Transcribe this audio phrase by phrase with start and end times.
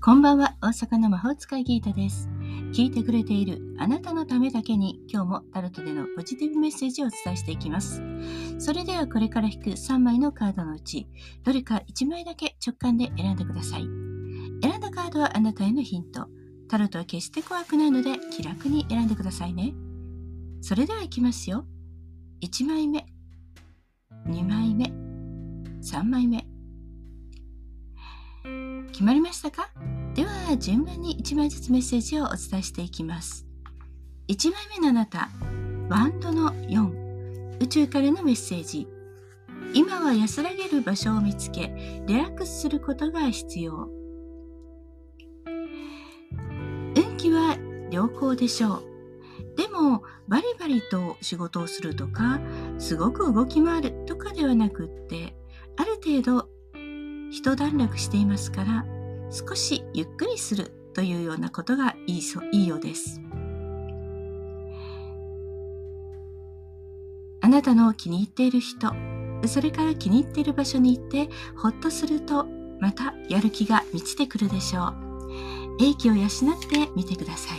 [0.00, 2.28] こんばんは、大阪の魔法使いギータです。
[2.72, 8.00] 聞いてくれているあなたのためだけに今日もタロットでのポジティブメッセージをお伝えしていきます。
[8.60, 11.08] それではこれから引く3枚のカードのうち、
[11.42, 13.82] どれか1枚だけ直感で選んでください。
[14.62, 16.28] 選んだカードはあなたへのヒント。
[16.68, 19.74] タロットは決して怖くないので気楽に選んでくださいね。
[20.60, 21.66] それではいきますよ。
[22.40, 23.04] 1枚目、
[24.28, 24.84] 2枚目、
[25.82, 26.46] 3枚目。
[28.98, 29.70] 決まりましたか？
[30.16, 33.46] では順番に1枚ずつメッセージをお伝えしていきます。
[34.26, 35.28] 1枚目のあなた
[35.88, 38.88] ワンドの4宇宙からのメッセージ。
[39.72, 43.88] 今は安らげる場所を見つけリラックスすることが必要。
[46.96, 47.56] 運気は
[47.92, 48.84] 良好でしょう。
[49.56, 52.40] でもバリバリと仕事をするとか
[52.80, 55.36] すごく動き回るとかではなくって
[55.76, 56.48] ある程度
[57.30, 58.84] 一段落していますから
[59.30, 63.20] 少しゆっくりするというようなことがいいそいいようです。
[67.40, 68.92] あなたの気に入っている人、
[69.46, 72.46] それから気に入っている場所に行ってほっとすると
[72.80, 74.96] またやる気が満ちてくるでしょう。
[75.80, 77.58] 英気を養ってみてください。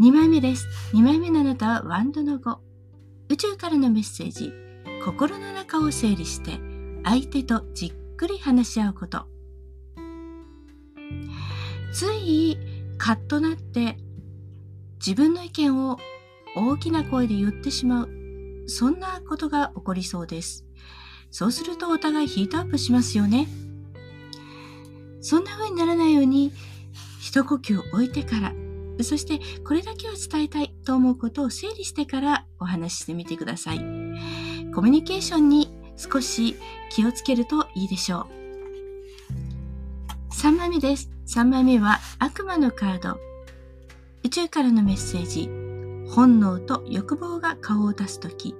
[0.00, 0.66] 2枚目です。
[0.94, 2.56] 2枚目のあなたはワンドの5。
[3.28, 4.52] 宇宙からのメッセージ。
[5.04, 6.71] 心の中を整理して
[7.04, 9.26] 相手とじっくり話し合うこと。
[11.92, 12.56] つい
[12.98, 13.98] カッとなって
[15.04, 15.98] 自分の意見を
[16.56, 18.08] 大きな声で言ってしまう。
[18.66, 20.64] そんなことが起こりそうです。
[21.30, 23.48] そうするとお互いヒートアップしますよね。
[25.20, 26.52] そんな風にならないように
[27.20, 28.52] 一呼吸置いてから、
[29.02, 33.78] そしてこれだけは伝えたいと思うことを整理してからお話ししてみてください。
[33.78, 35.71] コミュニケーションに
[36.02, 36.56] 少し
[36.90, 38.26] 気をつけるといいでしょ
[40.30, 40.32] う。
[40.32, 41.08] 3枚目です。
[41.26, 43.20] 3枚目は悪魔のカード。
[44.24, 45.48] 宇宙からのメッセージ。
[46.10, 48.54] 本能と欲望が顔を出すとき、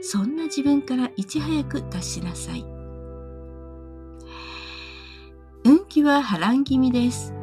[0.00, 2.64] そんな自分からいち早く脱しなさい。
[5.64, 7.34] 運気は波乱気味です。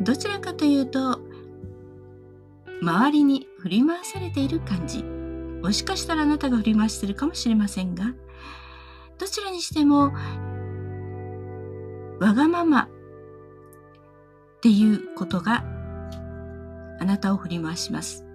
[0.00, 1.20] どちらかというと、
[2.82, 5.04] 周りに振り回されている感じ。
[5.62, 8.12] もしかしたらあなたが振り回しているかもしれませんが、
[9.22, 10.12] どちらにしても、
[12.18, 12.88] わがまま
[14.56, 15.64] っていうことが
[16.98, 18.26] あなたを振り回します。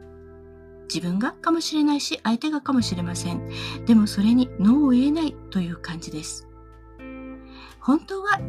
[0.88, 3.50] 自分がかもしれないし、相手がかもしれません。
[3.86, 6.48] でもそれにノーを言えないという感じです。
[7.82, 8.40] 本当は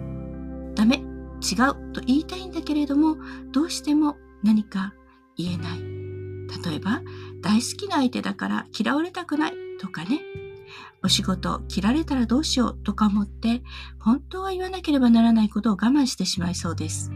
[0.77, 1.03] ダメ、
[1.43, 3.17] 違うと言いたいんだけれども、
[3.51, 4.95] どうしても何か
[5.37, 5.81] 言えない。
[6.65, 7.03] 例えば、
[7.43, 10.21] 大好きな相手だから嫌われたくないとかね。
[11.03, 13.63] お仕事切られたらどうしようとか思って
[14.01, 17.11] 本当は言わなければならないことを我慢してしまいそうです。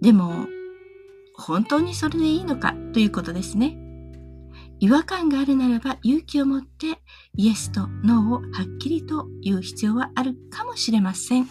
[0.00, 0.46] でも
[1.34, 3.76] 本当にそれでいいのかということですね。
[4.78, 7.02] 違和感があるならば勇気を持って
[7.36, 11.46] イエスとノーをはっきりと言う必要はあるかもしれません。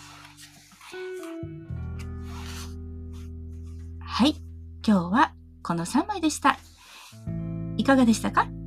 [4.00, 4.36] はい、
[4.86, 6.58] 今日はこの3枚でした。
[7.78, 8.48] いかがでしたか？